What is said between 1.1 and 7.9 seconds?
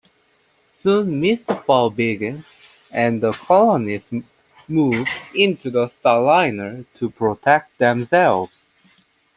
Mistfall begins, and the colonists move into the Starliner to protect